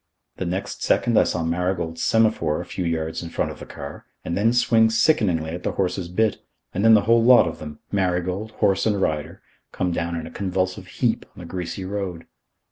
[0.37, 4.07] The next second I saw Marigold semaphore a few yards in front of the car
[4.25, 6.43] and then swing sickeningly at the horse's bit;
[6.73, 10.31] and then the whole lot of them, Marigold, horse and rider, come down in a
[10.31, 12.25] convulsive heap on the greasy road.